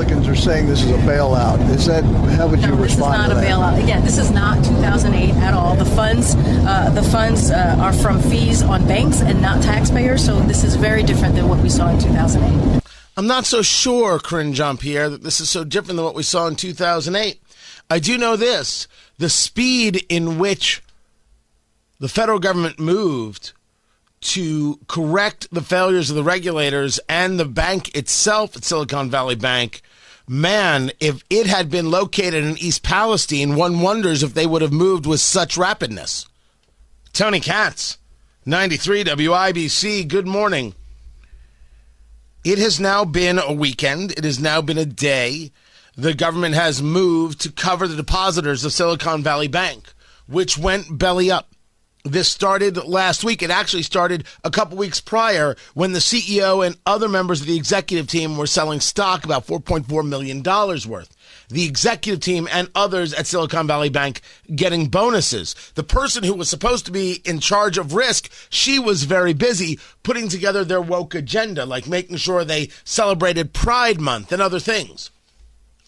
Republicans 0.00 0.28
are 0.28 0.40
saying 0.40 0.66
this 0.66 0.82
is 0.82 0.90
a 0.92 0.98
bailout. 0.98 1.60
Is 1.68 1.84
that 1.84 2.02
how 2.04 2.48
would 2.48 2.60
you 2.60 2.68
no, 2.68 2.76
this 2.76 2.92
respond? 2.92 3.12
This 3.12 3.20
is 3.20 3.28
not 3.28 3.28
to 3.28 3.32
a 3.32 3.40
that? 3.42 3.50
bailout. 3.50 3.84
Again, 3.84 4.02
this 4.02 4.16
is 4.16 4.30
not 4.30 4.64
2008 4.64 5.34
at 5.34 5.52
all. 5.52 5.74
The 5.74 5.84
funds, 5.84 6.34
uh, 6.36 6.90
the 6.94 7.02
funds 7.02 7.50
uh, 7.50 7.76
are 7.78 7.92
from 7.92 8.18
fees 8.22 8.62
on 8.62 8.86
banks 8.88 9.20
and 9.20 9.42
not 9.42 9.62
taxpayers. 9.62 10.24
So 10.24 10.40
this 10.40 10.64
is 10.64 10.76
very 10.76 11.02
different 11.02 11.34
than 11.34 11.50
what 11.50 11.58
we 11.58 11.68
saw 11.68 11.90
in 11.90 12.00
2008. 12.00 12.82
I'm 13.18 13.26
not 13.26 13.44
so 13.44 13.60
sure, 13.60 14.18
Karine 14.18 14.54
Jean 14.54 14.78
Pierre, 14.78 15.10
that 15.10 15.22
this 15.22 15.38
is 15.38 15.50
so 15.50 15.64
different 15.64 15.96
than 15.96 16.04
what 16.06 16.14
we 16.14 16.22
saw 16.22 16.46
in 16.46 16.56
2008. 16.56 17.38
I 17.90 17.98
do 17.98 18.16
know 18.16 18.36
this 18.36 18.88
the 19.18 19.28
speed 19.28 20.06
in 20.08 20.38
which 20.38 20.82
the 21.98 22.08
federal 22.08 22.38
government 22.38 22.78
moved 22.78 23.52
to 24.22 24.78
correct 24.86 25.48
the 25.52 25.62
failures 25.62 26.08
of 26.08 26.16
the 26.16 26.24
regulators 26.24 27.00
and 27.06 27.38
the 27.38 27.44
bank 27.44 27.94
itself 27.94 28.56
at 28.56 28.64
Silicon 28.64 29.10
Valley 29.10 29.34
Bank. 29.34 29.82
Man, 30.32 30.92
if 31.00 31.24
it 31.28 31.48
had 31.48 31.70
been 31.70 31.90
located 31.90 32.44
in 32.44 32.56
East 32.56 32.84
Palestine, 32.84 33.56
one 33.56 33.80
wonders 33.80 34.22
if 34.22 34.32
they 34.32 34.46
would 34.46 34.62
have 34.62 34.72
moved 34.72 35.04
with 35.04 35.18
such 35.18 35.56
rapidness. 35.56 36.24
Tony 37.12 37.40
Katz, 37.40 37.98
93 38.46 39.02
WIBC, 39.02 40.06
good 40.06 40.28
morning. 40.28 40.76
It 42.44 42.58
has 42.58 42.78
now 42.78 43.04
been 43.04 43.40
a 43.40 43.52
weekend. 43.52 44.12
It 44.12 44.22
has 44.22 44.38
now 44.38 44.62
been 44.62 44.78
a 44.78 44.84
day. 44.84 45.50
The 45.96 46.14
government 46.14 46.54
has 46.54 46.80
moved 46.80 47.40
to 47.40 47.50
cover 47.50 47.88
the 47.88 47.96
depositors 47.96 48.64
of 48.64 48.72
Silicon 48.72 49.24
Valley 49.24 49.48
Bank, 49.48 49.92
which 50.28 50.56
went 50.56 50.96
belly 50.96 51.28
up. 51.28 51.49
This 52.04 52.30
started 52.30 52.78
last 52.78 53.24
week. 53.24 53.42
It 53.42 53.50
actually 53.50 53.82
started 53.82 54.24
a 54.42 54.50
couple 54.50 54.78
weeks 54.78 55.02
prior 55.02 55.54
when 55.74 55.92
the 55.92 55.98
CEO 55.98 56.66
and 56.66 56.78
other 56.86 57.08
members 57.08 57.42
of 57.42 57.46
the 57.46 57.56
executive 57.56 58.06
team 58.06 58.38
were 58.38 58.46
selling 58.46 58.80
stock 58.80 59.24
about 59.24 59.46
$4.4 59.46 60.08
million 60.08 60.42
worth. 60.42 61.14
The 61.48 61.66
executive 61.66 62.20
team 62.20 62.48
and 62.50 62.70
others 62.74 63.12
at 63.12 63.26
Silicon 63.26 63.66
Valley 63.66 63.90
Bank 63.90 64.22
getting 64.54 64.88
bonuses. 64.88 65.54
The 65.74 65.82
person 65.82 66.24
who 66.24 66.34
was 66.34 66.48
supposed 66.48 66.86
to 66.86 66.92
be 66.92 67.20
in 67.26 67.38
charge 67.38 67.76
of 67.76 67.92
risk, 67.92 68.30
she 68.48 68.78
was 68.78 69.04
very 69.04 69.34
busy 69.34 69.78
putting 70.02 70.28
together 70.28 70.64
their 70.64 70.80
woke 70.80 71.14
agenda, 71.14 71.66
like 71.66 71.86
making 71.86 72.16
sure 72.16 72.44
they 72.44 72.70
celebrated 72.84 73.52
Pride 73.52 74.00
Month 74.00 74.32
and 74.32 74.40
other 74.40 74.60
things. 74.60 75.10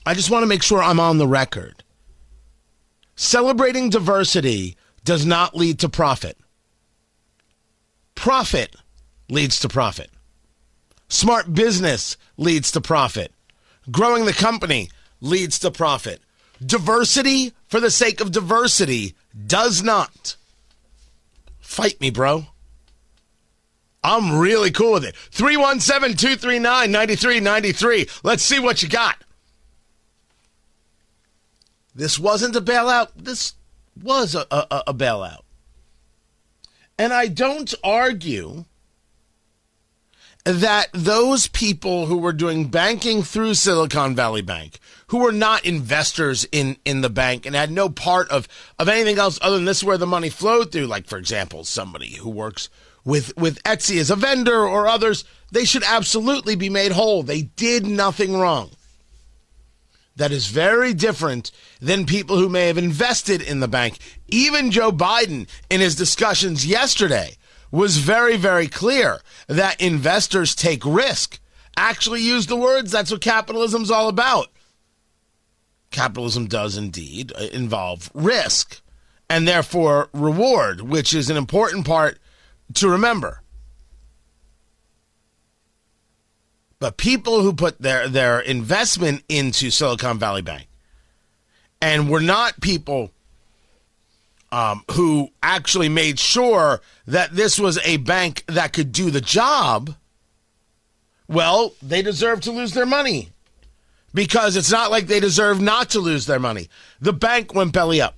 I 0.04 0.12
just 0.12 0.30
want 0.30 0.42
to 0.42 0.48
make 0.48 0.62
sure 0.62 0.82
I'm 0.82 1.00
on 1.00 1.16
the 1.16 1.28
record. 1.28 1.84
Celebrating 3.14 3.88
diversity 3.88 4.76
does 5.04 5.26
not 5.26 5.56
lead 5.56 5.78
to 5.80 5.88
profit. 5.88 6.36
Profit 8.14 8.76
leads 9.28 9.58
to 9.60 9.68
profit. 9.68 10.10
Smart 11.08 11.52
business 11.52 12.16
leads 12.36 12.70
to 12.72 12.80
profit. 12.80 13.32
Growing 13.90 14.24
the 14.24 14.32
company 14.32 14.90
leads 15.20 15.58
to 15.60 15.70
profit. 15.70 16.20
Diversity 16.64 17.52
for 17.66 17.80
the 17.80 17.90
sake 17.90 18.20
of 18.20 18.32
diversity 18.32 19.14
does 19.46 19.82
not. 19.82 20.36
Fight 21.58 22.00
me, 22.00 22.10
bro. 22.10 22.46
I'm 24.04 24.38
really 24.38 24.70
cool 24.70 24.92
with 24.94 25.04
it. 25.04 25.16
317 25.16 26.16
239 26.16 26.90
9393. 26.90 28.08
Let's 28.22 28.42
see 28.42 28.58
what 28.58 28.82
you 28.82 28.88
got. 28.88 29.16
This 31.94 32.18
wasn't 32.18 32.56
a 32.56 32.60
bailout. 32.60 33.08
This 33.16 33.54
was 34.00 34.34
a, 34.34 34.46
a, 34.50 34.82
a 34.88 34.94
bailout. 34.94 35.42
And 36.98 37.12
I 37.12 37.26
don't 37.28 37.74
argue 37.82 38.64
that 40.44 40.88
those 40.92 41.46
people 41.46 42.06
who 42.06 42.18
were 42.18 42.32
doing 42.32 42.68
banking 42.68 43.22
through 43.22 43.54
Silicon 43.54 44.16
Valley 44.16 44.42
Bank, 44.42 44.78
who 45.08 45.18
were 45.18 45.32
not 45.32 45.64
investors 45.64 46.46
in, 46.50 46.76
in 46.84 47.00
the 47.00 47.10
bank 47.10 47.46
and 47.46 47.54
had 47.54 47.70
no 47.70 47.88
part 47.88 48.28
of, 48.30 48.48
of 48.78 48.88
anything 48.88 49.18
else 49.18 49.38
other 49.40 49.56
than 49.56 49.66
this 49.66 49.78
is 49.78 49.84
where 49.84 49.98
the 49.98 50.06
money 50.06 50.28
flowed 50.28 50.72
through, 50.72 50.86
like, 50.86 51.06
for 51.06 51.18
example, 51.18 51.64
somebody 51.64 52.16
who 52.16 52.30
works 52.30 52.68
with, 53.04 53.36
with 53.36 53.62
Etsy 53.62 53.98
as 53.98 54.10
a 54.10 54.16
vendor 54.16 54.66
or 54.66 54.88
others, 54.88 55.24
they 55.52 55.64
should 55.64 55.84
absolutely 55.84 56.56
be 56.56 56.68
made 56.68 56.92
whole. 56.92 57.22
They 57.22 57.42
did 57.42 57.86
nothing 57.86 58.36
wrong. 58.36 58.70
That 60.16 60.32
is 60.32 60.48
very 60.48 60.92
different 60.92 61.50
than 61.80 62.04
people 62.06 62.36
who 62.36 62.48
may 62.48 62.66
have 62.66 62.78
invested 62.78 63.40
in 63.40 63.60
the 63.60 63.68
bank. 63.68 63.98
Even 64.28 64.70
Joe 64.70 64.92
Biden, 64.92 65.48
in 65.70 65.80
his 65.80 65.96
discussions 65.96 66.66
yesterday, 66.66 67.36
was 67.70 67.96
very, 67.96 68.36
very 68.36 68.68
clear 68.68 69.20
that 69.48 69.80
investors 69.80 70.54
take 70.54 70.84
risk. 70.84 71.40
Actually, 71.76 72.20
use 72.20 72.46
the 72.46 72.56
words 72.56 72.92
that's 72.92 73.10
what 73.10 73.22
capitalism's 73.22 73.90
all 73.90 74.08
about. 74.08 74.48
Capitalism 75.90 76.46
does 76.46 76.76
indeed 76.76 77.32
uh, 77.34 77.44
involve 77.52 78.10
risk 78.14 78.82
and 79.28 79.48
therefore 79.48 80.10
reward, 80.12 80.82
which 80.82 81.14
is 81.14 81.30
an 81.30 81.36
important 81.36 81.86
part 81.86 82.18
to 82.74 82.88
remember. 82.88 83.41
But 86.82 86.96
people 86.96 87.42
who 87.42 87.52
put 87.52 87.80
their, 87.80 88.08
their 88.08 88.40
investment 88.40 89.22
into 89.28 89.70
Silicon 89.70 90.18
Valley 90.18 90.42
Bank 90.42 90.66
and 91.80 92.10
were 92.10 92.20
not 92.20 92.60
people 92.60 93.12
um, 94.50 94.82
who 94.90 95.28
actually 95.44 95.88
made 95.88 96.18
sure 96.18 96.80
that 97.06 97.36
this 97.36 97.56
was 97.56 97.78
a 97.84 97.98
bank 97.98 98.42
that 98.48 98.72
could 98.72 98.90
do 98.90 99.12
the 99.12 99.20
job, 99.20 99.94
well, 101.28 101.72
they 101.80 102.02
deserve 102.02 102.40
to 102.40 102.50
lose 102.50 102.72
their 102.72 102.84
money 102.84 103.28
because 104.12 104.56
it's 104.56 104.72
not 104.72 104.90
like 104.90 105.06
they 105.06 105.20
deserve 105.20 105.60
not 105.60 105.90
to 105.90 106.00
lose 106.00 106.26
their 106.26 106.40
money. 106.40 106.68
The 107.00 107.12
bank 107.12 107.54
went 107.54 107.72
belly 107.72 108.00
up. 108.00 108.16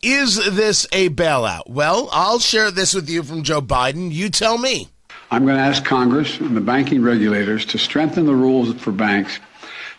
Is 0.00 0.36
this 0.36 0.86
a 0.90 1.10
bailout? 1.10 1.68
Well, 1.68 2.08
I'll 2.12 2.38
share 2.38 2.70
this 2.70 2.94
with 2.94 3.10
you 3.10 3.22
from 3.22 3.42
Joe 3.42 3.60
Biden. 3.60 4.10
You 4.10 4.30
tell 4.30 4.56
me. 4.56 4.88
I'm 5.30 5.44
going 5.44 5.56
to 5.56 5.62
ask 5.62 5.84
Congress 5.84 6.40
and 6.40 6.56
the 6.56 6.60
banking 6.60 7.02
regulators 7.02 7.66
to 7.66 7.78
strengthen 7.78 8.24
the 8.24 8.34
rules 8.34 8.74
for 8.74 8.92
banks 8.92 9.38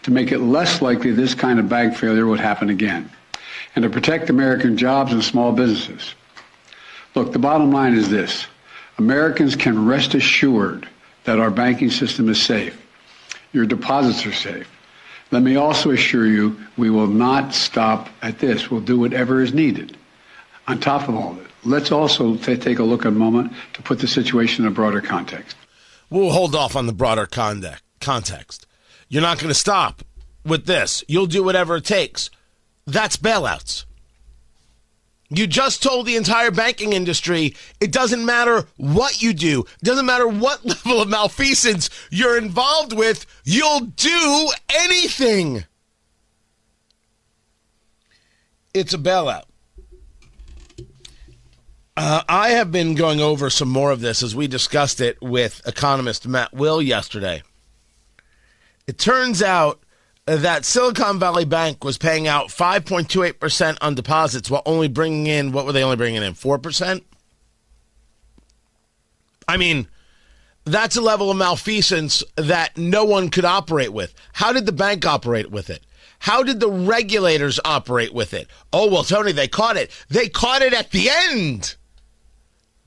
to 0.03 0.11
make 0.11 0.31
it 0.31 0.39
less 0.39 0.81
likely 0.81 1.11
this 1.11 1.35
kind 1.35 1.59
of 1.59 1.69
bank 1.69 1.95
failure 1.95 2.25
would 2.25 2.39
happen 2.39 2.69
again 2.69 3.11
and 3.75 3.83
to 3.83 3.89
protect 3.89 4.29
American 4.29 4.77
jobs 4.77 5.13
and 5.13 5.23
small 5.23 5.51
businesses. 5.51 6.15
Look, 7.15 7.31
the 7.31 7.39
bottom 7.39 7.71
line 7.71 7.93
is 7.93 8.09
this 8.09 8.47
Americans 8.97 9.55
can 9.55 9.85
rest 9.85 10.15
assured 10.15 10.87
that 11.25 11.39
our 11.39 11.51
banking 11.51 11.91
system 11.91 12.27
is 12.29 12.41
safe. 12.41 12.85
Your 13.53 13.65
deposits 13.65 14.25
are 14.25 14.33
safe. 14.33 14.69
Let 15.31 15.43
me 15.43 15.57
also 15.57 15.91
assure 15.91 16.25
you 16.25 16.59
we 16.75 16.89
will 16.89 17.07
not 17.07 17.53
stop 17.53 18.09
at 18.21 18.39
this. 18.39 18.71
We'll 18.71 18.81
do 18.81 18.99
whatever 18.99 19.41
is 19.41 19.53
needed. 19.53 19.95
On 20.67 20.79
top 20.79 21.07
of 21.07 21.15
all 21.15 21.33
this, 21.33 21.48
let's 21.63 21.91
also 21.91 22.35
t- 22.35 22.57
take 22.57 22.79
a 22.79 22.83
look 22.83 23.01
at 23.01 23.09
a 23.09 23.11
moment 23.11 23.53
to 23.73 23.81
put 23.81 23.99
the 23.99 24.07
situation 24.07 24.65
in 24.65 24.71
a 24.71 24.73
broader 24.73 25.01
context. 25.01 25.55
We'll 26.09 26.31
hold 26.31 26.55
off 26.55 26.75
on 26.75 26.87
the 26.87 26.93
broader 26.93 27.25
context. 27.25 27.83
context. 27.99 28.65
You're 29.07 29.21
not 29.21 29.39
going 29.39 29.49
to 29.49 29.59
stop 29.59 30.03
with 30.45 30.65
this. 30.65 31.03
You'll 31.07 31.27
do 31.27 31.43
whatever 31.43 31.77
it 31.77 31.85
takes. 31.85 32.29
That's 32.85 33.17
bailouts. 33.17 33.85
You 35.31 35.45
just 35.45 35.83
told 35.83 36.07
the 36.07 36.15
entire 36.15 36.49
banking 36.49 36.93
industry 36.93 37.55
it 37.79 37.91
doesn't 37.91 38.25
matter 38.25 38.65
what 38.77 39.21
you 39.21 39.33
do, 39.33 39.61
it 39.61 39.85
doesn't 39.85 40.07
matter 40.07 40.27
what 40.27 40.65
level 40.85 41.01
of 41.01 41.09
malfeasance 41.09 41.89
you're 42.09 42.37
involved 42.37 42.93
with, 42.93 43.27
you'll 43.43 43.81
do 43.81 44.49
anything. 44.69 45.65
It's 48.73 48.93
a 48.93 48.97
bailout. 48.97 49.43
Uh, 52.01 52.23
I 52.29 52.51
have 52.51 52.71
been 52.71 52.95
going 52.95 53.19
over 53.19 53.49
some 53.49 53.67
more 53.67 53.91
of 53.91 53.99
this 53.99 54.23
as 54.23 54.33
we 54.33 54.47
discussed 54.47 55.01
it 55.01 55.21
with 55.21 55.61
economist 55.67 56.25
Matt 56.25 56.53
Will 56.53 56.81
yesterday. 56.81 57.43
It 58.87 58.97
turns 58.97 59.43
out 59.43 59.81
that 60.25 60.63
Silicon 60.63 61.19
Valley 61.19 61.43
Bank 61.43 61.83
was 61.83 61.97
paying 61.97 62.25
out 62.25 62.47
5.28% 62.47 63.79
on 63.81 63.95
deposits 63.95 64.49
while 64.49 64.61
only 64.65 64.87
bringing 64.87 65.27
in, 65.27 65.51
what 65.51 65.65
were 65.65 65.73
they 65.73 65.83
only 65.83 65.97
bringing 65.97 66.23
in? 66.23 66.35
4%? 66.35 67.03
I 69.49 69.57
mean, 69.57 69.85
That's 70.63 70.95
a 70.95 71.01
level 71.01 71.29
of 71.29 71.35
malfeasance 71.35 72.23
that 72.37 72.77
no 72.77 73.03
one 73.03 73.27
could 73.27 73.43
operate 73.43 73.91
with. 73.91 74.13
How 74.31 74.53
did 74.53 74.65
the 74.65 74.71
bank 74.71 75.05
operate 75.05 75.51
with 75.51 75.69
it? 75.69 75.83
How 76.19 76.43
did 76.43 76.61
the 76.61 76.71
regulators 76.71 77.59
operate 77.65 78.13
with 78.13 78.33
it? 78.33 78.47
Oh, 78.71 78.89
well, 78.89 79.03
Tony, 79.03 79.33
they 79.33 79.49
caught 79.49 79.75
it. 79.75 79.91
They 80.07 80.29
caught 80.29 80.61
it 80.61 80.73
at 80.73 80.91
the 80.91 81.09
end. 81.09 81.75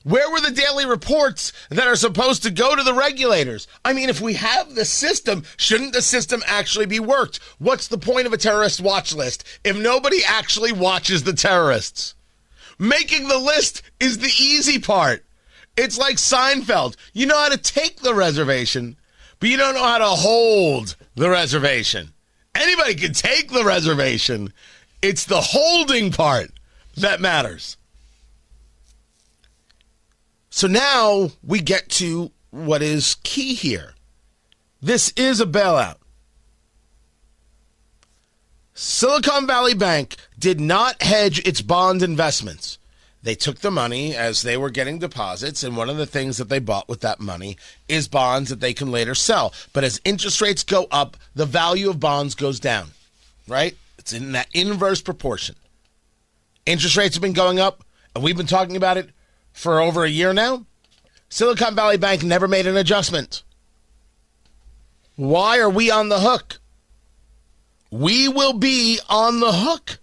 Where 0.03 0.29
were 0.29 0.41
the 0.41 0.51
daily 0.51 0.85
reports 0.85 1.53
that 1.69 1.87
are 1.87 1.95
supposed 1.95 2.43
to 2.43 2.51
go 2.51 2.75
to 2.75 2.83
the 2.83 2.93
regulators? 2.93 3.67
I 3.85 3.93
mean, 3.93 4.09
if 4.09 4.19
we 4.19 4.33
have 4.33 4.75
the 4.75 4.83
system, 4.83 5.43
shouldn't 5.55 5.93
the 5.93 6.01
system 6.01 6.43
actually 6.45 6.87
be 6.87 6.99
worked? 6.99 7.39
What's 7.57 7.87
the 7.87 7.97
point 7.97 8.27
of 8.27 8.33
a 8.33 8.37
terrorist 8.37 8.81
watch 8.81 9.15
list 9.15 9.45
if 9.63 9.77
nobody 9.77 10.19
actually 10.27 10.73
watches 10.73 11.23
the 11.23 11.31
terrorists? 11.31 12.15
Making 12.77 13.29
the 13.29 13.37
list 13.37 13.81
is 13.99 14.17
the 14.17 14.33
easy 14.37 14.77
part. 14.77 15.23
It's 15.77 15.97
like 15.97 16.17
Seinfeld. 16.17 16.97
You 17.13 17.25
know 17.25 17.37
how 17.37 17.49
to 17.49 17.57
take 17.57 18.01
the 18.01 18.13
reservation, 18.13 18.97
but 19.39 19.47
you 19.47 19.55
don't 19.55 19.73
know 19.73 19.83
how 19.83 19.99
to 19.99 20.05
hold 20.05 20.97
the 21.15 21.29
reservation. 21.29 22.11
Anybody 22.53 22.95
can 22.95 23.13
take 23.13 23.51
the 23.51 23.63
reservation. 23.63 24.51
It's 25.01 25.23
the 25.23 25.41
holding 25.41 26.11
part 26.11 26.51
that 26.97 27.21
matters. 27.21 27.77
So 30.55 30.67
now 30.67 31.31
we 31.41 31.61
get 31.61 31.89
to 31.93 32.31
what 32.51 32.83
is 32.83 33.15
key 33.23 33.55
here. 33.55 33.95
This 34.79 35.11
is 35.17 35.41
a 35.41 35.47
bailout. 35.47 35.95
Silicon 38.75 39.47
Valley 39.47 39.73
Bank 39.73 40.15
did 40.37 40.61
not 40.61 41.01
hedge 41.01 41.39
its 41.39 41.63
bond 41.63 42.03
investments. 42.03 42.77
They 43.23 43.33
took 43.33 43.61
the 43.61 43.71
money 43.71 44.15
as 44.15 44.43
they 44.43 44.55
were 44.55 44.69
getting 44.69 44.99
deposits, 44.99 45.63
and 45.63 45.75
one 45.75 45.89
of 45.89 45.97
the 45.97 46.05
things 46.05 46.37
that 46.37 46.49
they 46.49 46.59
bought 46.59 46.87
with 46.87 47.01
that 47.01 47.19
money 47.19 47.57
is 47.87 48.07
bonds 48.07 48.51
that 48.51 48.59
they 48.59 48.75
can 48.75 48.91
later 48.91 49.15
sell. 49.15 49.55
But 49.73 49.83
as 49.83 49.99
interest 50.05 50.39
rates 50.39 50.63
go 50.63 50.85
up, 50.91 51.17
the 51.33 51.47
value 51.47 51.89
of 51.89 51.99
bonds 51.99 52.35
goes 52.35 52.59
down, 52.59 52.89
right? 53.47 53.75
It's 53.97 54.13
in 54.13 54.33
that 54.33 54.49
inverse 54.53 55.01
proportion. 55.01 55.55
Interest 56.67 56.95
rates 56.95 57.15
have 57.15 57.23
been 57.23 57.33
going 57.33 57.59
up, 57.59 57.83
and 58.13 58.23
we've 58.23 58.37
been 58.37 58.45
talking 58.45 58.75
about 58.75 58.97
it 58.97 59.09
for 59.53 59.79
over 59.79 60.03
a 60.03 60.09
year 60.09 60.33
now. 60.33 60.65
Silicon 61.29 61.75
Valley 61.75 61.97
Bank 61.97 62.23
never 62.23 62.47
made 62.47 62.67
an 62.67 62.75
adjustment. 62.75 63.43
Why 65.15 65.59
are 65.59 65.69
we 65.69 65.89
on 65.89 66.09
the 66.09 66.19
hook? 66.19 66.59
We 67.91 68.27
will 68.27 68.53
be 68.53 68.99
on 69.07 69.39
the 69.39 69.51
hook 69.51 69.99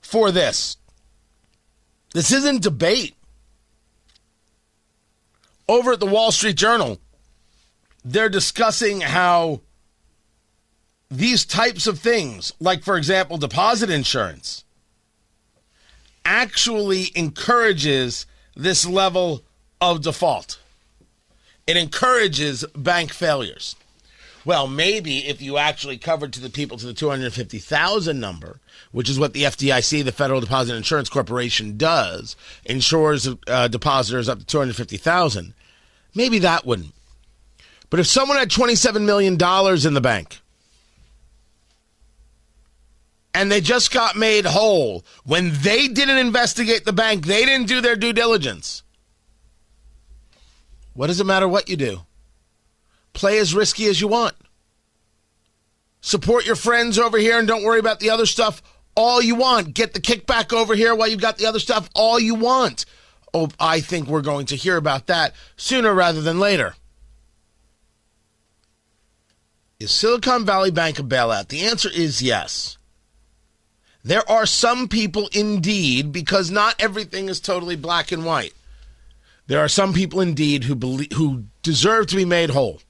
for 0.00 0.30
this. 0.30 0.76
This 2.12 2.32
isn't 2.32 2.62
debate. 2.62 3.14
Over 5.68 5.92
at 5.92 6.00
the 6.00 6.06
Wall 6.06 6.32
Street 6.32 6.56
Journal, 6.56 6.98
they're 8.04 8.28
discussing 8.28 9.00
how 9.00 9.62
these 11.10 11.44
types 11.44 11.86
of 11.86 11.98
things, 11.98 12.52
like, 12.58 12.82
for 12.82 12.96
example, 12.96 13.38
deposit 13.38 13.88
insurance, 13.88 14.64
actually 16.24 17.12
encourages 17.14 18.26
this 18.54 18.86
level 18.86 19.42
of 19.80 20.02
default. 20.02 20.58
It 21.66 21.76
encourages 21.76 22.64
bank 22.76 23.12
failures. 23.12 23.76
Well, 24.44 24.66
maybe 24.66 25.18
if 25.28 25.40
you 25.40 25.56
actually 25.56 25.98
covered 25.98 26.32
to 26.32 26.40
the 26.40 26.50
people 26.50 26.76
to 26.78 26.86
the 26.86 26.92
250,000 26.92 28.18
number, 28.18 28.58
which 28.90 29.08
is 29.08 29.18
what 29.18 29.34
the 29.34 29.44
FDIC, 29.44 30.04
the 30.04 30.10
Federal 30.10 30.40
Deposit 30.40 30.74
Insurance 30.74 31.08
Corporation, 31.08 31.76
does, 31.76 32.34
insures 32.64 33.28
uh, 33.46 33.68
depositors 33.68 34.28
up 34.28 34.40
to 34.40 34.44
250,000, 34.44 35.54
maybe 36.14 36.40
that 36.40 36.66
wouldn't. 36.66 36.92
But 37.88 38.00
if 38.00 38.06
someone 38.06 38.38
had 38.38 38.50
$27 38.50 39.02
million 39.02 39.34
in 39.34 39.94
the 39.94 40.00
bank 40.00 40.41
and 43.34 43.50
they 43.50 43.60
just 43.60 43.92
got 43.92 44.16
made 44.16 44.44
whole 44.44 45.04
when 45.24 45.52
they 45.62 45.88
didn't 45.88 46.18
investigate 46.18 46.84
the 46.84 46.92
bank, 46.92 47.26
they 47.26 47.44
didn't 47.44 47.68
do 47.68 47.80
their 47.80 47.96
due 47.96 48.12
diligence. 48.12 48.82
What 50.94 51.06
does 51.06 51.20
it 51.20 51.24
matter 51.24 51.48
what 51.48 51.68
you 51.68 51.76
do? 51.76 52.00
Play 53.14 53.38
as 53.38 53.54
risky 53.54 53.86
as 53.86 54.00
you 54.00 54.08
want. 54.08 54.34
Support 56.00 56.46
your 56.46 56.56
friends 56.56 56.98
over 56.98 57.16
here 57.16 57.38
and 57.38 57.46
don't 57.46 57.64
worry 57.64 57.78
about 57.78 58.00
the 58.00 58.10
other 58.10 58.26
stuff 58.26 58.62
all 58.94 59.22
you 59.22 59.34
want. 59.34 59.74
Get 59.74 59.94
the 59.94 60.00
kickback 60.00 60.52
over 60.52 60.74
here 60.74 60.94
while 60.94 61.08
you've 61.08 61.20
got 61.20 61.38
the 61.38 61.46
other 61.46 61.60
stuff 61.60 61.88
all 61.94 62.18
you 62.18 62.34
want. 62.34 62.84
Oh, 63.32 63.48
I 63.58 63.80
think 63.80 64.08
we're 64.08 64.20
going 64.20 64.46
to 64.46 64.56
hear 64.56 64.76
about 64.76 65.06
that 65.06 65.34
sooner 65.56 65.94
rather 65.94 66.20
than 66.20 66.38
later. 66.38 66.74
Is 69.80 69.90
Silicon 69.90 70.44
Valley 70.44 70.70
Bank 70.70 70.98
a 70.98 71.02
bailout? 71.02 71.48
The 71.48 71.62
answer 71.62 71.90
is 71.90 72.22
yes. 72.22 72.76
There 74.04 74.28
are 74.28 74.46
some 74.46 74.88
people 74.88 75.28
indeed, 75.32 76.10
because 76.12 76.50
not 76.50 76.74
everything 76.80 77.28
is 77.28 77.40
totally 77.40 77.76
black 77.76 78.10
and 78.10 78.24
white. 78.24 78.52
There 79.46 79.60
are 79.60 79.68
some 79.68 79.92
people 79.92 80.20
indeed 80.20 80.64
who 80.64 80.74
believe 80.74 81.12
who 81.12 81.44
deserve 81.62 82.08
to 82.08 82.16
be 82.16 82.24
made 82.24 82.50
whole. 82.50 82.80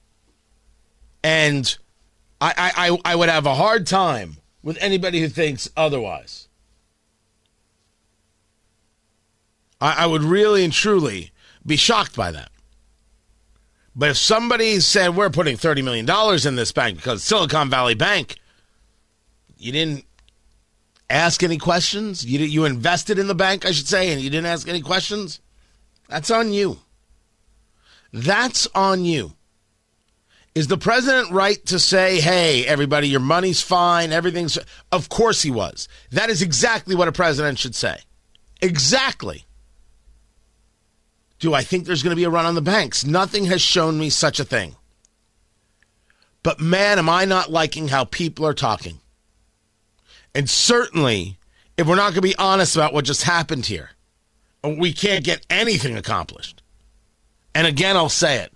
And 1.23 1.77
I, 2.41 2.71
I, 2.75 2.97
I 3.05 3.15
would 3.15 3.29
have 3.29 3.45
a 3.45 3.55
hard 3.55 3.87
time 3.87 4.37
with 4.61 4.77
anybody 4.81 5.21
who 5.21 5.29
thinks 5.29 5.69
otherwise. 5.77 6.47
I, 9.79 10.03
I 10.03 10.05
would 10.05 10.23
really 10.23 10.63
and 10.63 10.73
truly 10.73 11.31
be 11.65 11.75
shocked 11.75 12.15
by 12.15 12.31
that. 12.31 12.49
But 13.95 14.09
if 14.09 14.17
somebody 14.17 14.79
said 14.79 15.15
we're 15.15 15.29
putting 15.29 15.55
$30 15.55 15.83
million 15.83 16.47
in 16.47 16.55
this 16.55 16.71
bank 16.71 16.97
because 16.97 17.23
Silicon 17.23 17.69
Valley 17.69 17.93
Bank, 17.93 18.37
you 19.57 19.71
didn't 19.71 20.05
ask 21.09 21.43
any 21.43 21.57
questions. 21.57 22.25
You 22.25 22.39
you 22.39 22.65
invested 22.65 23.19
in 23.19 23.27
the 23.27 23.35
bank, 23.35 23.65
I 23.65 23.71
should 23.71 23.87
say, 23.87 24.11
and 24.11 24.21
you 24.21 24.29
didn't 24.29 24.47
ask 24.47 24.67
any 24.67 24.81
questions. 24.81 25.39
That's 26.09 26.31
on 26.31 26.53
you. 26.53 26.79
That's 28.11 28.67
on 28.75 29.05
you. 29.05 29.33
Is 30.55 30.67
the 30.67 30.77
president 30.77 31.31
right 31.31 31.63
to 31.65 31.79
say, 31.79 32.21
"Hey, 32.21 32.65
everybody, 32.65 33.07
your 33.07 33.19
money's 33.19 33.61
fine, 33.61 34.11
everything's"? 34.11 34.57
Of 34.91 35.09
course 35.09 35.41
he 35.41 35.49
was. 35.49 35.87
That 36.11 36.29
is 36.29 36.41
exactly 36.41 36.95
what 36.95 37.07
a 37.07 37.11
president 37.11 37.57
should 37.57 37.75
say. 37.75 37.97
Exactly. 38.61 39.45
Do 41.39 41.53
I 41.53 41.63
think 41.63 41.85
there's 41.85 42.03
going 42.03 42.11
to 42.11 42.19
be 42.19 42.23
a 42.23 42.29
run 42.29 42.45
on 42.45 42.55
the 42.55 42.61
banks? 42.61 43.03
Nothing 43.03 43.45
has 43.45 43.61
shown 43.61 43.99
me 43.99 44.09
such 44.09 44.39
a 44.39 44.45
thing. 44.45 44.75
But 46.43 46.59
man, 46.59 46.99
am 46.99 47.09
I 47.09 47.25
not 47.25 47.51
liking 47.51 47.87
how 47.87 48.05
people 48.05 48.45
are 48.45 48.53
talking. 48.53 48.99
And 50.35 50.49
certainly, 50.49 51.37
if 51.77 51.87
we're 51.87 51.95
not 51.95 52.13
going 52.13 52.15
to 52.15 52.21
be 52.21 52.35
honest 52.37 52.75
about 52.75 52.93
what 52.93 53.05
just 53.05 53.23
happened 53.23 53.65
here, 53.65 53.91
we 54.63 54.93
can't 54.93 55.23
get 55.23 55.45
anything 55.49 55.97
accomplished. 55.97 56.61
And 57.53 57.67
again, 57.67 57.95
I'll 57.95 58.09
say 58.09 58.39
it. 58.39 58.53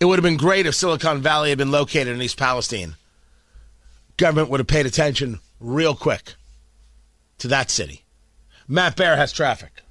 It 0.00 0.06
would 0.06 0.18
have 0.18 0.24
been 0.24 0.36
great 0.36 0.66
if 0.66 0.74
Silicon 0.74 1.20
Valley 1.20 1.50
had 1.50 1.58
been 1.58 1.70
located 1.70 2.08
in 2.08 2.22
East 2.22 2.38
Palestine. 2.38 2.96
Government 4.16 4.50
would 4.50 4.60
have 4.60 4.66
paid 4.66 4.86
attention 4.86 5.40
real 5.60 5.94
quick 5.94 6.34
to 7.38 7.48
that 7.48 7.70
city. 7.70 8.04
Matt 8.66 8.96
Bear 8.96 9.16
has 9.16 9.32
traffic. 9.32 9.82